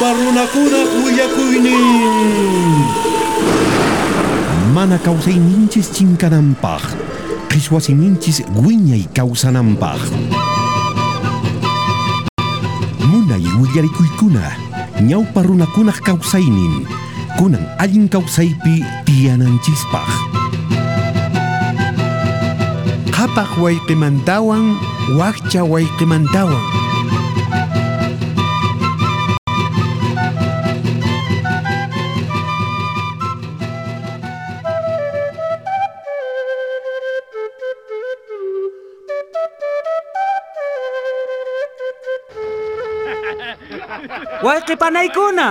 [0.00, 2.84] Parunakuna kuyakuinin.
[4.72, 6.82] Mana causei ninchis chinkanampaj.
[7.48, 10.00] Qishuasi ninchis guiñay causanampaj.
[13.10, 14.40] Munay willarikuykuna.
[15.04, 16.88] Ñawpa runakunaj causaynin.
[17.36, 20.08] Kunan allin causaypi tiyananchispaj.
[23.12, 24.76] Qhapaq wayqimantawan
[25.18, 25.64] wakcha
[44.40, 45.48] Wayqipanaykuna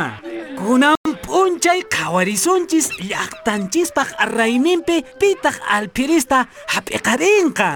[0.58, 6.40] kunan p'unchay qhawarisunchis llaqtanchispaq rayminpi pitaq alphirista
[6.74, 7.70] hap'iqarinqa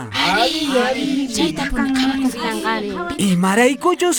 [3.29, 4.17] imaraykuchus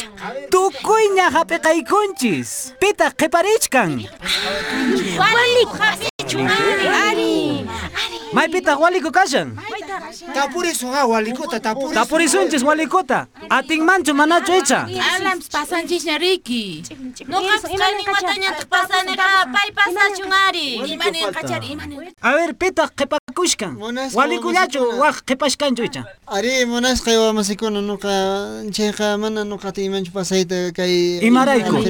[0.54, 3.90] tukuyña hap'iqaykunchis pitaq qhiparichkan
[8.34, 9.58] maypitaq waliku kashan
[10.34, 11.94] Tapurisun ah, ha walikota tapurisun.
[11.94, 13.26] Tapurisunchis walikota.
[13.50, 14.86] Atin mancho manacho echa.
[14.86, 16.82] Alam pasanchis nariki.
[17.28, 20.68] No kapskani watañata pasane ka pay pasachun ari.
[20.92, 21.96] Imani kachari imani.
[22.22, 23.76] A ver, pita qepakushkan.
[24.14, 26.04] Walikullachu waq qepashkanchu echa.
[26.26, 28.14] Ari munasqa wamasikuna nuqa
[28.72, 31.18] chayqa mana nuqa timanchu pasayta kay.
[31.22, 31.82] Imarayku.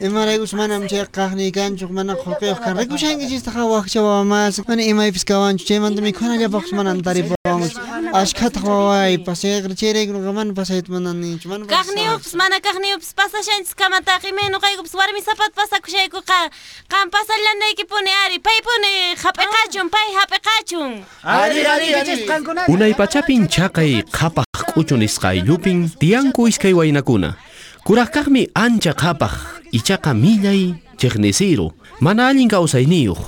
[0.00, 5.60] ემარეგუს მანამ ჩეყახნი განჯუხ მანამ ხოყე ხარ რეგუს ენგიჯის თხა ვახშავა მას მანე ემაიფის გავანჯ
[5.68, 7.74] ჩემანდ მიქონალია ბახს მანამ დარიბამუს
[8.12, 14.44] აშკა თხოვაი პასე ღრჩერეგ ნუგმან პასეთ მანანი ჩმან კახნიობს მანა კახნიობს პასა შენც კამატაყი მე
[14.54, 16.40] ნუყაიგობს ვარ მისაპატ პასაკ შეიკუყა
[16.92, 20.92] ყამ პასალანა ეკიპუნე არი პაიპუნე ხაპეყაჩუნ პაი ხაპეყაჩუნ
[21.36, 22.14] არი არი არი
[22.74, 27.30] უნაი პაჩაპინ ჩაყაი ხაპა ხკუჩუნ ისყაი ლუპინ დიანკუ ისკაი ვაინაკუნა
[27.86, 33.20] კურახკახმი ანჯა ხაპახ ichaqa millay chiqnisiru mana allin kawsayniyuq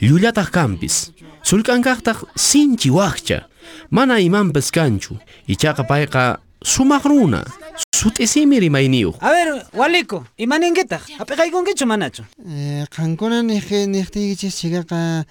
[0.00, 1.10] llulataq kanpis.
[1.42, 3.46] Sullk'ankaqtaq sinchi waqcha
[3.90, 5.14] mana imanpis kanchu
[5.48, 7.42] ichaqa payqa sumaq runa
[7.96, 9.16] sut'isimi rimayniyuq.
[9.20, 15.24] a ver waliku imaninkitaj hap'iqaykunkichu manachu Eh, qankuna niqi niqtiykichis chikaqa eh,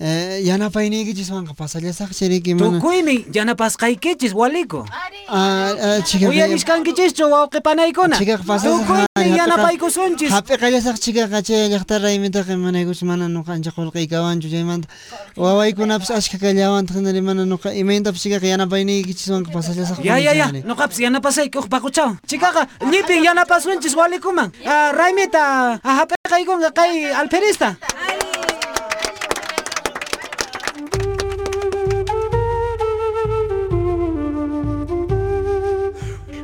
[0.00, 4.84] yanapaynikichis wanqa pasallasaq chiriki mana tukuymi yanapasqaykichis waliku
[5.28, 13.52] Ah, ah, chikaqa uyarisqankichischu wawqipanaykuna tukuymi yanapaykusunchis hap'iqallasaq chikaqa chay llaqta raymitaqa manaykus mana nuqa
[13.56, 14.88] ancha qullqiykawanchu chaymanta
[15.36, 21.00] wawaykunapas ashka kallawantaq hinari mana nuqa imayntapas chikaqa yanapaynikichis wanqa pasallasaq ya ya ya nuqapis
[21.06, 27.76] yanapasayki uq paquchaw chikaqa llipin yanapasunchis walikuman Ah, raymita ah, hap'iqaykunqa kay alferista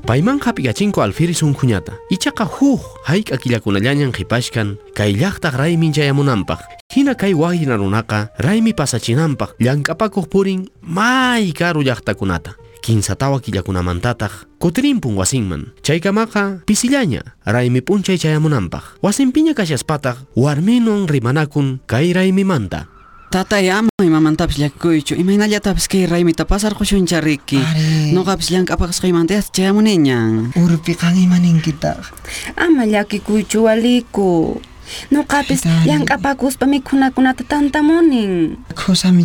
[0.03, 1.95] Payman hap'ikachinku alfiris unquñata.
[2.11, 6.59] Ichaqa huk hayk'a killakunallañan qhipashkan kay llaqtaq raymin chayamunanpaq.
[6.91, 12.59] Hina kay wayna runaqa raymi pasachinanpaq llank'apakuq purin may karu llaqtakunata.
[12.83, 15.71] Kinsa tawa killakunamantataq kutirinpun wasinman.
[15.87, 18.99] Chaykamaqa pisillaña raymi p'unchay chayamunanpaq.
[19.07, 22.91] Wasinpiña kashaspataq warminon rimanakun kay raymimanta.
[23.33, 28.13] Tatay ama imamantapis llakikuychu imaynallatapis kay raymita pasarqushuncha riki Ari.
[28.13, 32.13] nuqapis llank'apaqasqaymantayas chayamuniñan Urpi qan imaninkitaq
[32.61, 34.61] Ama llakikuychu waliku.
[35.09, 35.89] Nuqapis Qhitani.
[35.89, 38.61] llank'apakuspa mikhunakunata tantamunin.
[38.77, 39.25] khusami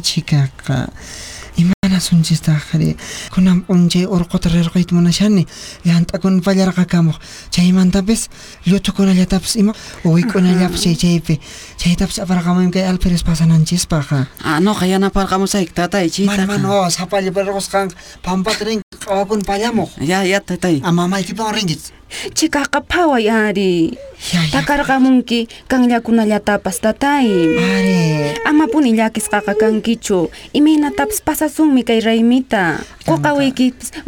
[1.97, 2.95] chikaqa imana sunchistaqri
[3.33, 5.45] kunan p'unchay urquta rirquyta munashani
[5.85, 7.17] llant'akuna pallarqakamuq
[7.51, 8.29] chaymantapis
[8.65, 9.73] llutukunallatapas ima
[10.05, 11.39] uwikunallapas chay chaypi
[11.77, 17.89] chaytapas aparqamaymi kay alferes pasananchispaqqa Ah, nuqa yanaparqamusayki tatay mana chita mana o sapalli parqusqan
[18.23, 21.91] pampata rin qhawakuna pallamuq ya ya tatay amamaykipawan rinchis
[22.33, 23.93] Chikaqa phaway ari.
[24.33, 27.27] ya ya Takarqamunki kanllakunallatapas tatay.
[27.59, 27.99] ari
[28.47, 30.31] Amapuni llakisqaqa kankichu.
[30.55, 32.81] Imaynatapas pasasunmi kay raymita.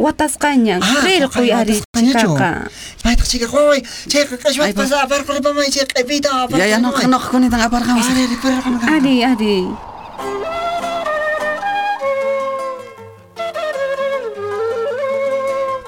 [0.00, 0.80] Watasqañan.
[0.82, 2.34] Ah, Rirquy ari watasqañachu.
[2.34, 2.52] chikaqa.
[3.04, 7.28] paytaq chika qoy chayqa Ay, qashwat pa- pasa aparqulipamay chay q'ipiyta ya ya nuqa nuqa
[7.32, 9.56] kunitan aparqamusay ari ari Ari ari.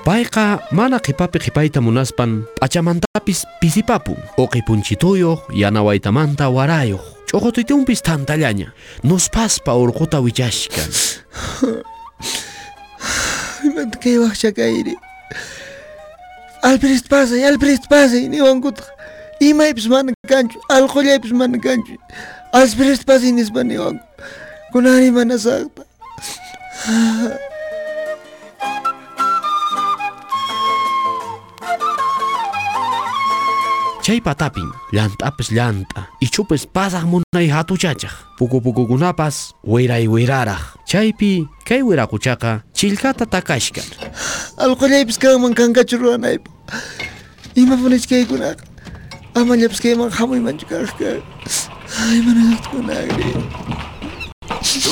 [0.02, 8.74] Payqa mana qipapi qipayta munaspan p'achamantapis pisipapun uqipunchituyuq yanawaytamanta warayuq ch'uqutuytunpis tantallaña
[9.06, 10.82] nuspaspa urquta wichashka
[13.66, 14.98] imanta kay waqcha kayri
[16.66, 18.82] alprist pasay alprist pasay niwankutaq
[19.38, 21.94] imaypis mana kanchu allqullaypis mana kanchu.
[22.50, 24.02] Alprist pasay nispa niwanku
[24.74, 25.86] kunani mana saqta
[34.02, 43.24] chay patapin llant'apis llant'a ichupis pasaq munay hatuchachaq pukupukukunapas wiray wiraraq chaypi kay wiraquchaqa chillkata
[43.26, 43.86] takashkan
[44.58, 46.52] Alqullaypis kanman kankachu ruwanaypaq.
[47.56, 48.64] Ima punis kaykunaqa.
[49.34, 51.24] Amallapas kayman hamuymanchu kaqka.
[52.04, 53.32] Ay, mana llaqtakunagri.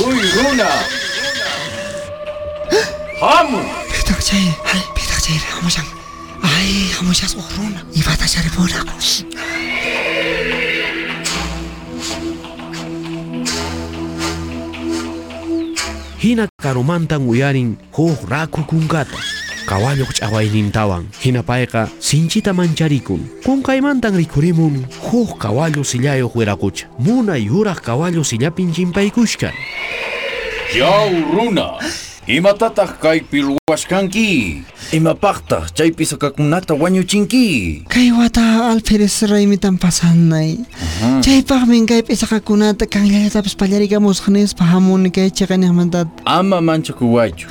[0.01, 0.71] Uy, runa!
[3.21, 3.61] Hamu!
[3.93, 6.00] Pitaq chay, ay, pitaq chay, hamushan.
[6.61, 7.81] Ay, hamushas uqruna.
[7.97, 8.89] Ibata sharipuraq.
[16.21, 19.17] hina karumantan uyarin huk raku kunkata
[20.12, 28.69] ch'awaynintawan hina payqa sinchita mancharikun kunkaymantan rikurimun huk kawallu sillayuq wiraqucha munay yuraq kawallu sillapin
[28.69, 29.57] chimpaykushkan
[30.77, 31.81] Yaw, runa!
[32.31, 34.62] Imatataq kaypi ruwashkanki?
[34.94, 37.82] Imapaqtaq chaypi sakakunata wañuchinki?
[37.91, 40.62] Kay wata alferes raymitan pasanay.
[41.27, 46.06] Chaypaqmi kaypi saqakunata kanllallatapas pallarikamusqanispa hamuni kay chiqaniqmantat.
[46.23, 47.50] Ama manchakuwaychu.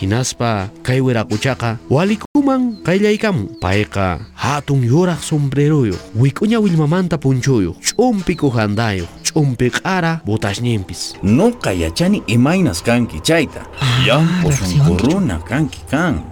[0.00, 9.70] Hinaspa kay wiraquchaqa walikuman qayllaykamun payqa hatun yuraq sombreruyuq wik'uña willmamanta punchuyuq ch'umpi kuhandayuq ch'umpi
[9.70, 13.62] q'ara butashninpis Nuqa yachani imaynas kanki chayta.
[14.06, 16.22] Llampu sunquruna kanki kan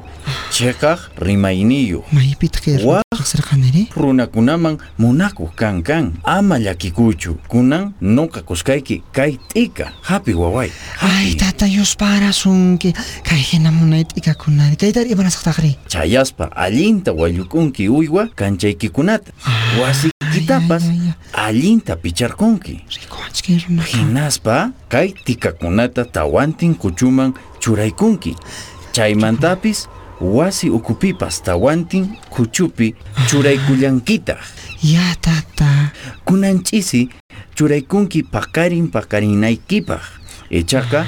[0.51, 2.83] chekaj rimayniyu maypitaj
[3.27, 7.37] riqsirqani runakunaman munakuj kan kan ama llakikuchu.
[7.49, 9.93] Kunan nunca kusqayki kay t'ika.
[10.03, 10.71] Hapi waway.
[11.01, 15.77] Ay tatayusparasunki kay hina munay t'ikakunari taytari imanasqtaj ri.
[15.89, 19.33] Chayaspa allinta wayukunki uywa kanchaykikunata
[19.81, 20.85] wasikitapas
[21.33, 22.85] alinta picharkunki.
[22.89, 23.59] Rikunchki
[23.93, 28.37] hinaspa kay t'ikakunata tawantin kuchuman churaykunki.
[28.93, 29.89] Chaymantapis
[30.21, 32.95] wasi ukupipas tawantin kuchupi
[33.31, 34.37] churaykullankita.
[34.83, 35.91] Ya, tata.
[36.25, 37.09] Kunanchisi
[37.55, 40.01] churaykunki paqarin paqarinaykipaq.
[40.51, 41.07] Ichaqa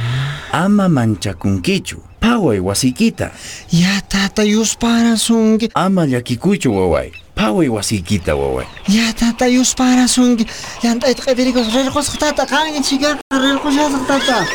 [0.52, 2.02] ama manchakunkichu.
[2.20, 3.30] Paway wasikita.
[3.72, 5.70] Ya, tata, yusparasunki.
[5.74, 7.12] Ama llakikuychu waway.
[7.34, 8.66] Paway wasikita waway.
[8.88, 10.46] Ya, tata, yusparasunki.
[10.82, 12.42] Llantayta q'ipirikuq rirqusqa tata.
[12.46, 14.46] Qanña chikaqa rirqushasaq tata.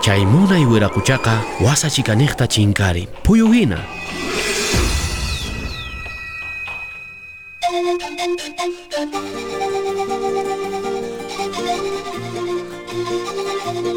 [0.00, 3.80] Chay munay wiraquchaqa wasachikaniqta chinkarin phuyu hina.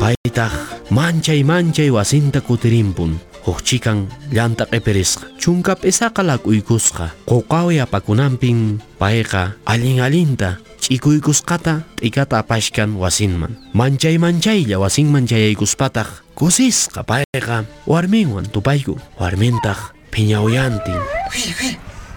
[0.02, 0.54] Paytaq
[0.92, 3.16] manchay manchay wasinta kutirimpun.
[3.44, 13.00] Huk chikan llanta q'ipirisqa chunka p'isaqa lak'uykusqa quqawi apakunanpin payqa allin allinta ch'ikuykusqata t'ikata apashkan
[13.00, 21.02] wasinman manchay manchaylla wasinman chayaykuspataq kusisqa payqa warminwan tupaykun warmintaq phiñawyantin.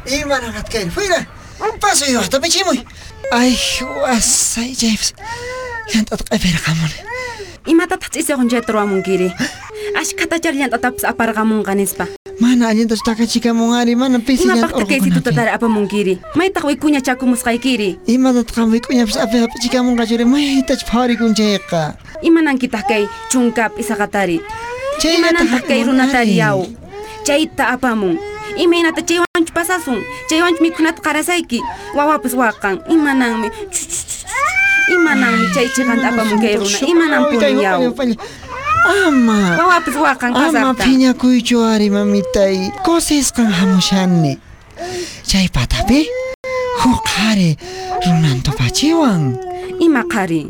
[0.07, 0.91] Imanaqat kayri.
[0.93, 1.25] Fuera.
[1.81, 2.85] Paso yuqta pichimuy.
[3.33, 3.57] Ay,
[4.05, 5.17] wasay, James.
[5.91, 6.97] Llantata q'ipirqamuni.
[7.67, 9.33] Imatataq ch'isiqun chay ruwamunkiri.
[9.97, 12.16] Ashkhatachar llant'atapas aparqamunqanispa.
[12.41, 13.97] Mana allintas takachikamunari.
[13.97, 16.21] Mana pisi Imapaqta kay situtatara apamunkiri.
[16.37, 18.05] Maytaq wikuña chakumusqaykiri.
[18.07, 20.25] Imatat qamuykuñapas api apichikamunqachuri.
[20.29, 21.97] Maytach pharikun chayqa.
[22.21, 24.41] Imanankitaq kay chunkap isaqatari.
[25.01, 26.61] Imanantaq kay runatari yaw.
[27.25, 28.21] Chayta apamun.
[28.61, 30.05] Imaynata chaywanchu pasasun.
[30.29, 31.61] Chaywanchu mikhunata qarasayki.
[31.97, 32.85] Wawapas waqan.
[32.93, 33.49] Imananmi.
[34.93, 36.79] Imananmi chay chiqanta apamun kay runa.
[36.85, 37.81] Imanan puni yaw.
[38.87, 39.57] Ama.
[39.59, 42.71] Wawapas waqan Ama phiñakuychu ari mamitay.
[42.85, 44.39] Kusisqan hamushanni.
[45.27, 46.07] Chay patapi.
[46.83, 47.57] Huk qhari
[48.07, 49.23] runantupachiwan.
[49.81, 50.47] Ima qhari.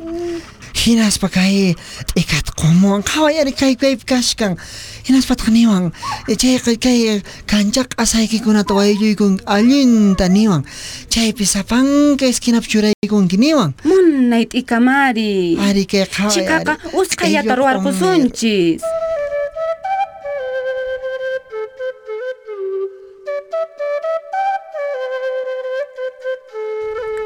[0.87, 1.75] Hinaspa kay
[2.15, 4.55] t'ikata qumuwan qhaway ari kay kaypi kashkan.
[5.03, 5.91] Hinaspataq niwan.
[6.31, 10.63] Chay kay kancha q'asaykikunata waylluykunki allinta niwan.
[11.11, 13.75] Chaypi sapanka esquinapi churaykunki niwan.
[13.83, 15.59] Munay t'ikamari.
[15.59, 16.47] Ari kay qhaway ari.
[16.47, 19.06] Chikaqa usqayata Q'illuta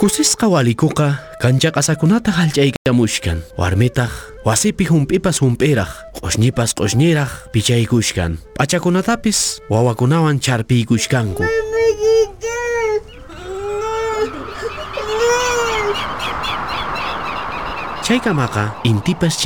[0.00, 4.08] kusisqa walikuqa kancha q'asakunata hallch'aykamushkan warmitaq
[4.48, 8.40] wasipi hump'ipas hump'iraq q'ushñipas q'ushñiraq pichaykushkan.
[8.56, 11.44] P'achakunatapis wawakunawan charpiykushkanku.
[18.00, 19.36] Chaykamaqa intipas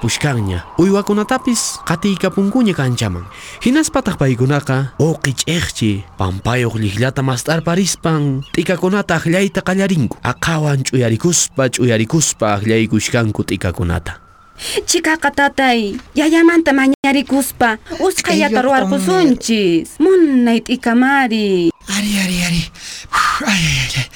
[0.00, 3.24] chinkaykapushkanña uywakunatapis qatiykapunkuña kanchaman
[3.64, 14.20] hinaspataq paykunaqa uqi ch'iqchi pampayuq lliqllata mast'arparispan t'ikakunata aqllayta qallarinku aqhawan ch'uyarikuspa ch'uyarikuspa aqllaykushkanku t'ikakunata
[14.60, 19.96] Chikaqa tatay, yayamanta mañarikuspa, usqayata Q'illuta ruwarqusunchis.
[20.04, 21.72] Munay t'ikamari.
[21.88, 22.62] Ari, ari, ari.
[23.48, 24.08] Ay, ay, ay.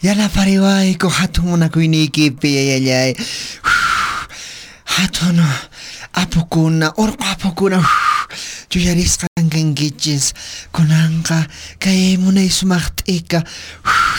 [0.00, 2.48] Yana pariway ko hatun mo na ko inikipi.
[2.56, 3.12] Ay, ay, ay.
[3.60, 3.83] Hatun
[6.14, 7.82] apo ko na, or apo ko na.
[8.70, 10.34] Juyaris ka ang gangitsis.
[10.70, 11.46] Kunang ka,
[11.78, 13.42] kaya mo na isumakti ka.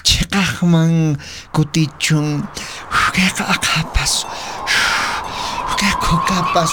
[0.03, 1.15] Chika mang
[1.55, 2.44] kutichong.
[3.15, 4.27] Kaya ka akapas.
[5.79, 6.72] Kaya ko kapas.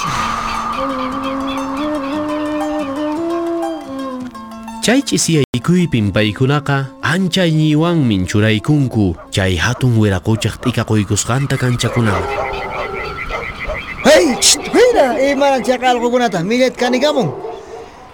[4.82, 12.26] Chaychi siyaykuipin paykunaqa anchayniwanmin churaykunku chay hatun wiraquchaq t'ikaquykusqanta kanchakunawan.
[15.18, 16.46] Eh, marang siya alko ko na ta.
[16.46, 17.30] Milet ka ni gamong.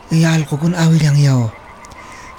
[0.08, 1.52] Eh, alko kun awil yang yao.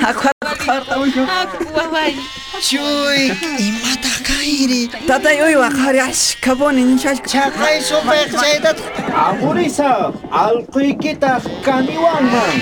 [0.00, 2.14] хакват хакват
[2.64, 3.20] чуй
[3.66, 8.80] имата кайри тата ёй вахари аш кабони нишаш чакай супер чайдат
[9.28, 9.92] агуриса
[10.32, 11.34] алқуйкита
[11.66, 12.56] каниван ман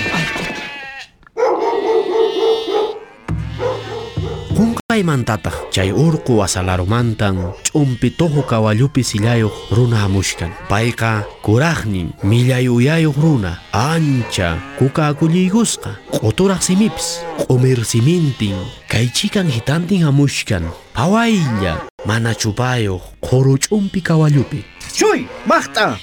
[4.95, 10.55] Qunqaymantataq chay urqu wasalarumantan ch'umpi tohu kawallupi sillayuq runa hamushkan.
[10.71, 18.55] Payqa kuraqnin millay uyayuq runa ancha kukaakulliykusqa q'uturaq simipis q'umir simintin
[18.87, 20.63] kaychikan hitantin hamushkan.
[20.95, 24.63] Phawaylla mana chupayuq qhuru ch'umpi kawallupi.
[24.95, 25.99] Chuy, maqt'a.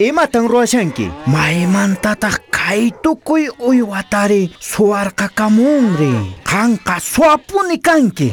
[0.00, 1.12] Imatan ruwashanki?
[1.28, 6.40] Maymantataq kay tukuy uywatari suwarqakamunri.
[6.40, 8.32] Qanqa suwapuni kanki.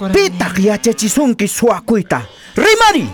[0.00, 0.14] Korani.
[0.16, 2.24] Pitaq yachachisunki suwakuyta.
[2.56, 3.04] Rimari!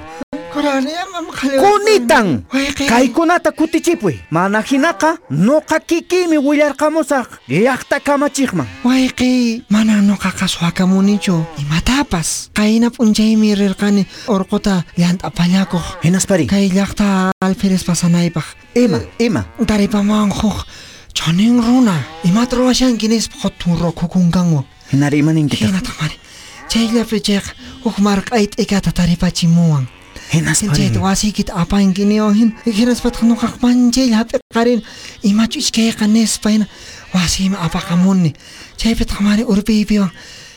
[0.60, 1.62] Korani, amam kaliwa.
[1.62, 2.44] Kunitan!
[2.52, 2.86] Wayqi.
[2.86, 4.14] Kaykunata kutichipuy.
[4.30, 8.66] Mana hinaqa nuqa kikimi willarqamusaq llaqta kamachiqman.
[8.84, 11.46] Wayqi, mana no kakaswakamunicho.
[11.58, 12.50] Imatapas.
[12.54, 16.04] Kayna punchaymi rirqani urquta llant'apallakuq.
[16.04, 16.46] Hinaspari.
[16.46, 18.44] Kay llaqta alferes pasanaypaq.
[18.74, 19.44] Ima, ima.
[19.66, 20.66] Taripaman huk.
[21.14, 21.94] Chanin runa.
[22.24, 24.64] Imata ruwashanki nispa qotun rokukunkanwan.
[24.92, 25.68] Hinari imaninkitaj.
[25.68, 26.16] Hina tamari.
[26.68, 27.50] Chayllapi chayqa
[27.84, 29.88] huk marq'ay t'ikata taripachimuwan.
[30.32, 34.80] хинасчээд уасигит апангиниоhin хинасбатхнуқақ манжелапеққарин
[35.22, 36.66] имачичкеқаннеспайн
[37.14, 38.36] уасим апақамунни
[38.76, 40.10] чайпет хамари урбибио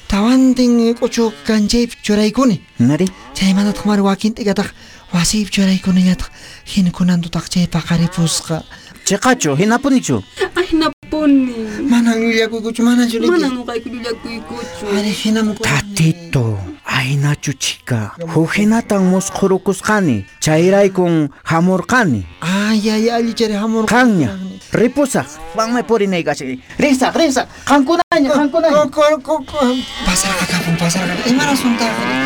[0.07, 4.69] тавандин кучуккан чейп чурайкуни нари чайманат хамари уакинтигатақ
[5.13, 6.29] уасип чурайкунинятақ
[6.71, 8.63] хинкунандутақ чейпақарипусқа
[9.05, 10.23] чеқачу хинапуничу
[10.69, 21.29] хинапуни манан юлякуйкучу манан юлякуйкучу манан уқайкулякуйкучу ари хинамку татито Aynachu chica, hujinatan musqurukusqani, chayraykun
[21.43, 22.21] hamurqani.
[22.41, 24.29] Ay, ay, ay, lichari hamurqani.
[24.71, 26.59] Ripusaq, vanme purinaykashi.
[26.77, 28.85] Rinsaq, rinsaq, qankunaña, qankunaña.
[30.05, 32.23] Pasarqa kapun, pasarqa, imara suntaqani.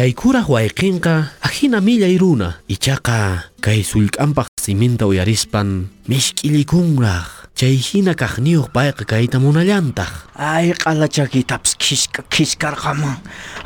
[0.00, 1.12] chaykura huayqinqa
[1.46, 3.16] ajina millay runa ichaqa
[3.60, 5.68] kay sullk'anpaq siminta uyarispan
[6.10, 13.16] mishk'illikunraq chay hina kaqniyuq payqa kayta munallantaq Ay, q'alachakitapas khishka khishkarqaman.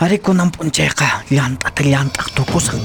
[0.04, 2.82] Ari kunan p'unchayqa llant'ata llant'aq tukusan.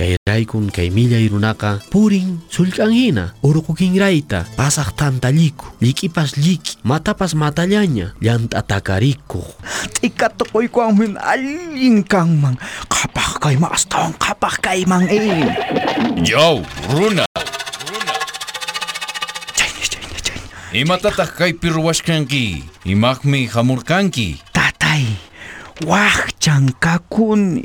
[0.00, 8.16] Chay raykun kay millay runaqa purin sullk'anhina uruku kinrayta pasaq tantaliku likipas liki matapas matallaña
[8.24, 9.44] llant'atakarikuq
[10.00, 12.56] Tika tukoykuanmin allin kanman
[12.88, 15.52] qhapaq kayman astawan qhapaq kayman eh
[16.24, 17.28] Yo, runa.
[19.52, 20.48] chayni chayni chayni
[20.80, 22.64] Imatataq kaypi ruwashkanki?
[22.88, 24.40] Imaqmi hamurkanki?
[24.56, 25.04] tatay
[25.86, 27.64] waqchan kakuni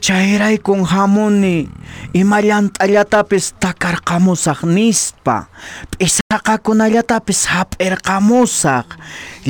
[0.00, 1.68] chayraykun hamuni
[2.14, 5.50] ima llant'allatapis takarqamusaq nispa
[5.90, 8.86] p'isaqakunallatapis hap'irqamusaq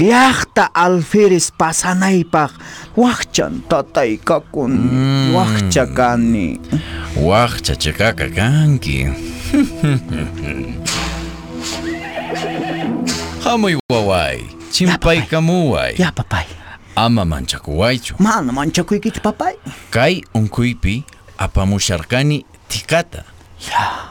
[0.01, 2.53] llaqta alfiris pasanaypaq
[2.97, 4.81] waqchan tatay kakuni
[5.37, 6.57] waqcha kani
[7.17, 9.09] Waqcha chikaqa kanki.
[13.45, 15.97] Hamuy waway, chimpaykamuway.
[15.97, 16.45] ya papay
[16.97, 18.15] Ama manchakuwaychu.
[18.19, 19.55] mana manchakuykichu papay
[19.91, 21.05] Kay unkuypi
[21.39, 23.25] apamusharkani tikata.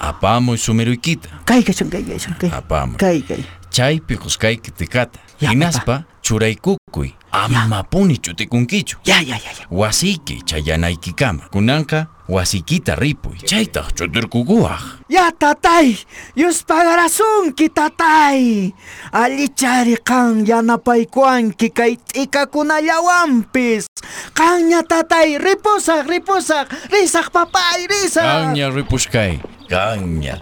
[0.02, 1.30] Apamuy sumiruykita.
[1.46, 2.98] kay kashan kay kashan kay Apamuy.
[2.98, 5.20] kay kay Chaypi qusqayki tikata.
[5.42, 7.10] Ya, Hinaspa churaykukuy.
[7.32, 8.98] Amapuni chutikunkichu.
[9.06, 11.44] ya ya ya ya Wasiyki chayanaykikama.
[11.52, 15.94] Kunanqa wasikita ripuy chaytaq chuturkukuwaq ya tatay
[16.34, 18.74] yuspaqarasunki tatay
[19.14, 23.86] allichari qan yanapaykuwanki kay t'ikakunallawanpis
[24.34, 29.38] qanña tatay ripusaq ripusaq risaq papay risaq qanña ripushkay.
[29.66, 30.38] Qanña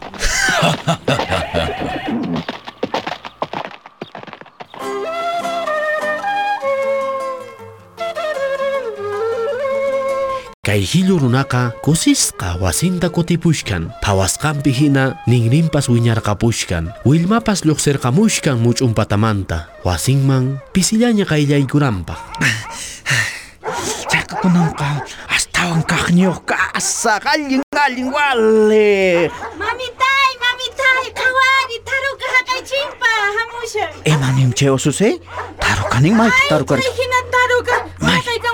[10.73, 21.29] Kay hillu runaqa kusisqa wasinta kutipushkan phawasqanpi hina ninrinpas wiñarqapushkan willmapas lluqsirqamushkan much'umpatamanta wasinman pisillaña
[21.29, 22.17] qayllaykunanpaq
[24.09, 29.29] Chakakunanqa astawan kaqñuq kasak, allin allin wale.
[29.61, 33.85] Mamitay, mamitay, kawari, taruka haqay chimpa, hamusha.
[34.09, 35.21] Emanim che osuse?
[35.61, 36.81] Tarukanin may tarukar.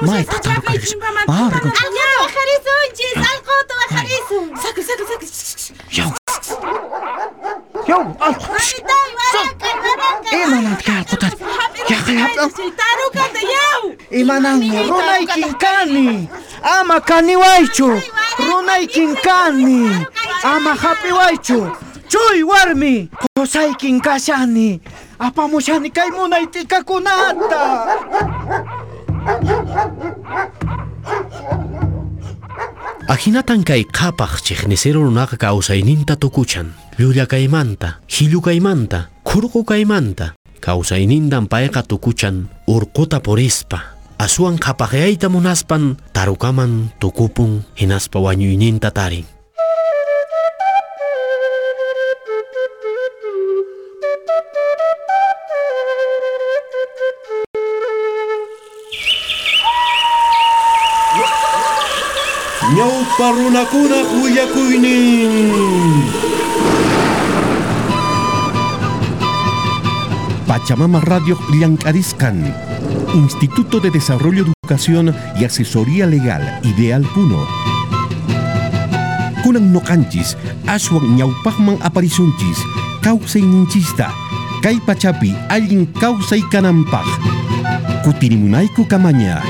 [0.01, 0.95] 前叩かれるし。
[1.27, 1.73] あるが。
[4.61, 5.25] Saca, saca, saca.
[5.91, 6.05] Yo.
[7.87, 7.97] Yo.
[10.31, 11.33] Imanang kapotat.
[11.89, 12.31] Yakalap.
[12.77, 13.81] Tarukan tayaw.
[14.11, 16.29] Imanang runay kinkani.
[16.61, 18.01] Ama kaniwaichu.
[18.39, 20.05] Runay kinkani.
[20.43, 21.71] Ama hapiwaichu.
[22.07, 23.09] Chuy warmi.
[23.35, 24.81] Kosay kinkashani.
[25.19, 27.87] Apamushani kay munay tikakunata.
[33.09, 43.97] Ahinatan kay qhapaq chiqnisero runaqa kawsayninta tukuchan llullakaymanta hillukaymanta khurqukaymanta kawsaynintan payqa tukuchan urquta purispa.
[44.19, 49.38] Aswan qhapaqyayta munaspan tarukaman tukupun hinaspa wañuyninta tarin
[70.47, 72.53] Pachamama Radio Llancariscan,
[73.15, 77.43] Instituto de Desarrollo, Educación y Asesoría Legal Ideal Puno.
[79.43, 82.59] Kunan no canchis, ashuan ñaupajman aparisunchis,
[83.01, 84.13] causay ninchista,
[84.61, 87.05] kay pachapi alguien causa y canampaj.
[88.03, 89.41] Kutirimunaiku kamaña.